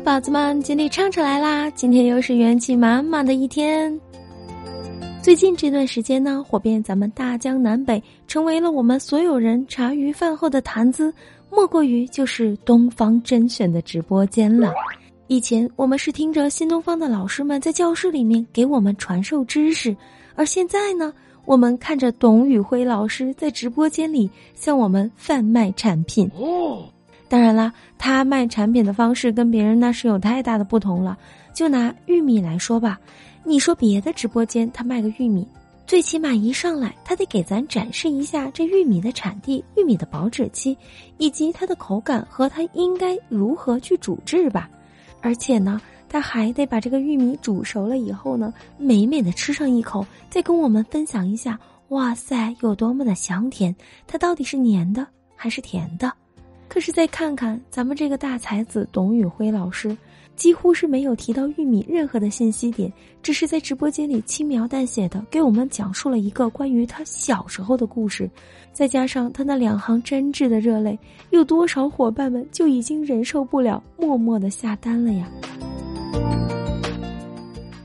[0.00, 1.68] 宝子们，精力唱出来啦！
[1.70, 3.98] 今天又是元气满满的一天。
[5.20, 11.12] 最近这段时间呢，火遍咱们大江南北，成为了我们所有人茶余饭后的谈资，
[11.50, 14.72] 莫过于就是东方甄选的直播间了。
[15.26, 19.94] 以前我们是听着新东方的老师们在教室里面给我们传授知识，
[20.36, 21.12] 而现在呢，
[21.44, 26.30] 我们看着董宇辉老师在直播间里向我们贩卖产品。
[26.36, 26.84] 哦，
[27.28, 31.16] 当然啦，他卖产品的方式跟别人那是有太大的不同了。
[31.52, 32.98] 就拿玉米来说吧，
[33.44, 35.46] 你说别的直播间他卖个玉米，
[35.86, 40.76] 最起码一上来他得给咱展示一下这玉米的产地、玉米的保质期，
[41.18, 44.70] 以及它的口感和它应该如何去煮制吧。
[45.20, 51.58] 而且呢，他还得把这个玉米煮熟了以后呢，美美的吃上一口，再跟我们分享一下，
[51.88, 53.74] 哇塞，有多么的香甜！
[54.06, 56.12] 它到底是黏的还是甜的？
[56.68, 59.96] 可是再看看咱们这个大才子董宇辉老师，
[60.36, 62.92] 几乎是没有提到玉米任何的信息点，
[63.22, 68.30] 只是在直播间里轻描淡写的给我们讲述了一个关于他小时候的故事，
[68.72, 70.96] 再加上他那两行真挚的热泪，
[71.30, 75.26] 有多少伙伴们就已经忍受不了，默默的下单了呀？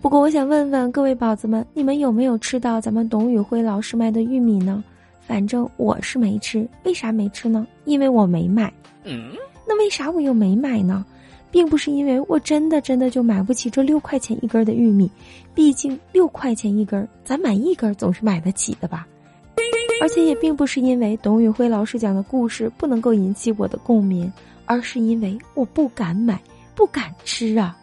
[0.00, 4.82] 不过我想问问各位宝子们，你们有没有吃到咱们董宇辉老师卖的玉米呢？
[5.26, 7.66] 反正我是没吃，为啥没吃呢？
[7.84, 8.72] 因为我没买。
[9.04, 9.32] 嗯，
[9.66, 11.04] 那为啥我又没买呢？
[11.52, 15.10] 并不是因为我真的真的就买不起这六块钱一根的玉米，
[15.54, 19.06] 毕竟六块钱一根，咱买一根总是买得起的吧。
[20.00, 24.32] 而且也并不是因为董宇辉老师讲的故事不能够引起我的共鸣，
[24.64, 26.40] 而是因为我不敢买，
[26.74, 27.76] 不敢吃啊。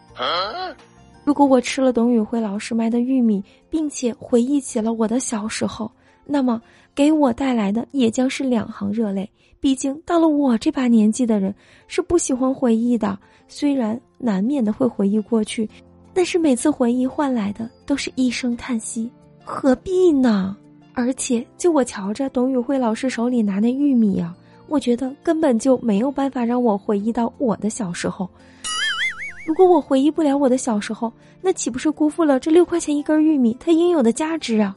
[1.24, 5.90] 如果我吃了董宇辉老师卖的玉米，并且回忆起了我的小时候。
[6.30, 6.60] 那么，
[6.94, 9.28] 给我带来的也将是两行热泪。
[9.60, 11.52] 毕竟到了我这把年纪的人，
[11.86, 13.18] 是不喜欢回忆的。
[13.48, 15.68] 虽然难免的会回忆过去，
[16.12, 19.10] 但是每次回忆换来的都是一声叹息。
[19.42, 20.54] 何必呢？
[20.92, 24.36] 而且，就我瞧着董宇辉老师手里拿那玉米啊，
[24.68, 28.28] 我觉得根本就没有办法让我回忆到我的小时候。
[29.46, 34.76] 如果我回忆不了我的小时候，那岂不是辜负了这六块钱一根玉米它应有的价值啊？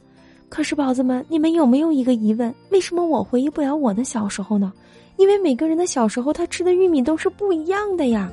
[0.54, 2.54] 可是，宝子们，你们有没有一个疑问？
[2.68, 4.70] 为什么我回忆不了我的小时候呢？
[5.16, 8.30] 因为每个人的小时候，他吃的玉米都是不一样的呀。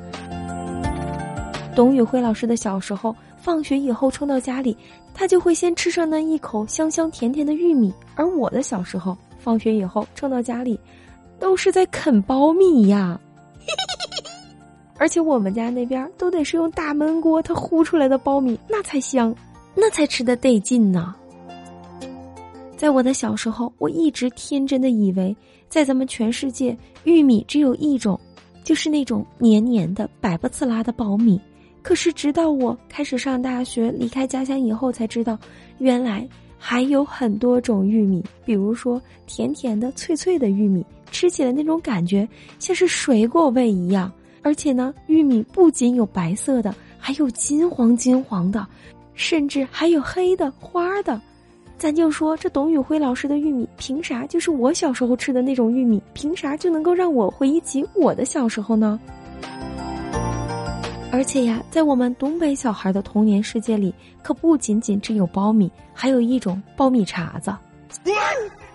[1.73, 4.75] 董宇辉老师的小时候，放学以后冲到家里，
[5.13, 10.77] 他就会先吃上那一口香香甜甜的玉米；而我的小时候，放学以后冲到家里，
[11.39, 13.17] 都是在啃苞米呀。
[14.99, 19.33] 而且我们家那边都得是用大焖锅，它烀出来的苞米那才香，
[19.73, 21.15] 那才吃的得劲呢。
[22.79, 25.35] 在我的小时候，我一直天真的以为，
[25.67, 28.17] 在咱们全世界，玉米只有一种，
[28.63, 31.37] 就是那种黏黏的、百不刺啦的苞米。
[31.81, 35.37] 可是，直到我开始上大学、离开家乡以后，才知道，
[35.79, 36.25] 原来
[36.57, 38.23] 还有很多种玉米。
[38.45, 42.25] 比如说，甜甜的、脆脆的玉米，吃起来那种感觉
[42.59, 44.09] 像是水果味一样。
[44.41, 48.65] 而且呢，玉米不仅有白色的，还有金黄金黄的，
[49.15, 51.21] 甚至还有黑的花的。
[51.79, 56.03] 咱就说这董宇辉老师的玉米，凭啥就是我小时候吃的那种玉米？
[56.13, 58.99] 凭啥就能够让我回忆起我的小时候呢？
[61.09, 67.55] 而且呀，在我们东北小孩的童年世界里，可不仅仅只有苞米，还有一种苞米碴子。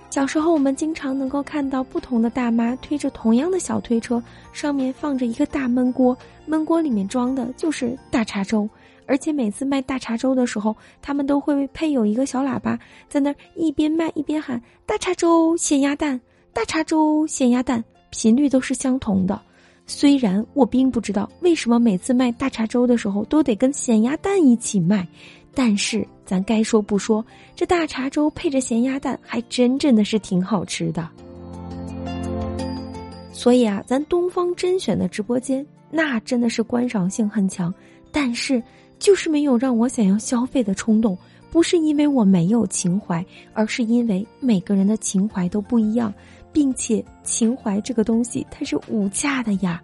[0.09, 4.23] 小时候，我们经常能够看到不同的大妈推着同样的小推车，
[4.55, 6.17] 上面放着一个大焖锅，
[6.49, 8.67] 焖锅里面装的就是大碴粥。
[9.07, 12.79] 而且每次卖大碴粥的时候，他们都会配有一个小喇叭，
[13.09, 16.21] 在那儿一边卖一边喊“大碴粥咸鸭蛋，
[16.53, 19.41] 大碴粥咸鸭蛋”，频率都是相同的。
[19.87, 25.07] 虽然我并不知道为什么每次卖大碴粥的时候都得跟咸鸭蛋一起卖，
[25.53, 27.23] 但是咱该说不说，
[27.55, 31.07] 这大碴粥配着咸鸭蛋还真真的是挺好吃的。
[33.33, 37.73] 所以啊，咱东方甄选的直播间那真的是观赏性很强，
[38.11, 38.63] 但是。
[39.05, 41.15] 就是没有让我想要消费的冲动，
[41.51, 43.23] 不是因为我没有情怀，
[43.53, 46.11] 而是因为每个人的情怀都不一样，
[46.55, 49.83] 并且情怀这个东西它是无价的呀。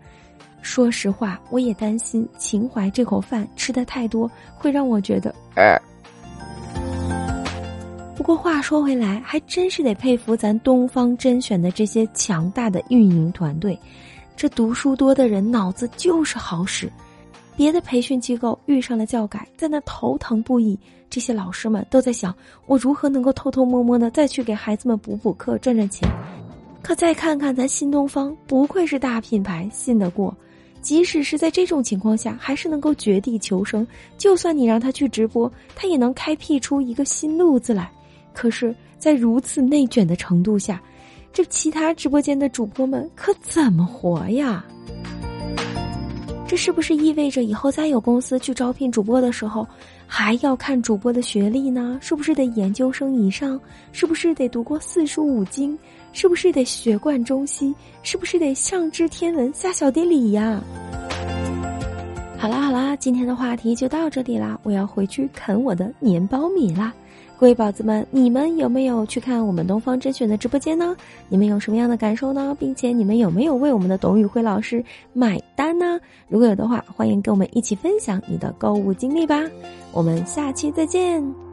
[0.63, 5.35] 说实话，我也担心情怀这口饭吃的太多会让我觉得。
[8.17, 13.79] 不过话说回来，还真是得佩服咱东方甄选的这些强大的运营团队，
[14.35, 16.91] 这读书多的人脑子就是好使。
[17.61, 20.79] 别的培训机构遇上了教改，在那头疼不已。
[21.11, 22.35] 这些老师们都在想，
[22.65, 26.09] 我如何能够偷偷摸摸的再去给孩子们补补课，赚赚钱。
[26.81, 30.35] 可再看看咱新东方，不愧是大品牌，信得过。
[30.81, 33.87] 即使是在这种情况下，还是能够绝地求生。
[34.17, 37.93] 就算你让他去直播，他也能开辟出一个新路子来。
[38.33, 40.81] 可是，在如此内卷的程度下，
[41.31, 44.65] 这其他直播间的主播们可怎么活呀？
[46.51, 49.65] 这是不是意味着以后再有公司去招聘主播的时候，
[50.05, 51.97] 还要看主播的学历呢？
[52.03, 53.61] 是不是得研究生以上？
[53.93, 55.79] 是不是得读过四书五经？
[56.13, 57.73] 是不是得学贯中西？
[58.03, 60.61] 是不是得上知天文下晓地理呀？
[62.41, 66.91] 好啦好啦，今天的话题就到这里啦，我要回去啃我的年苞米啦。
[67.37, 70.97] 各位宝子们，你们有没有去看我们东方甄选的直播间呢？
[71.29, 72.57] 你们有什么样的感受呢？
[72.59, 74.83] 并且你们有没有为我们的董宇辉老师
[75.13, 76.01] 买单呢？
[76.29, 79.43] 如果有的话，欢迎跟我们一起分享你的购物经历吧。
[79.93, 81.50] 我们下期再见。